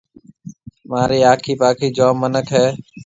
مهاريَ 0.89 1.19
آکي 1.31 1.53
پاکي 1.61 1.87
جوم 1.97 2.15
مِنک 2.21 2.47
هيَ۔ 2.55 2.65